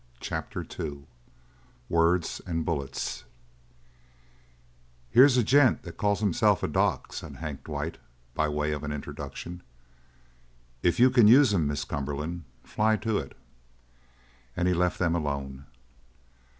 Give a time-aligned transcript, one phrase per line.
[0.19, 1.03] CHAPTER II
[1.87, 3.23] WORDS AND BULLETS
[5.11, 7.99] "Here's a gent that calls himself a doc," said Hank Dwight
[8.33, 9.61] by way of an introduction.
[10.81, 13.37] "If you can use him, Miss Cumberland, fly to it!"
[14.57, 15.67] And he left them alone.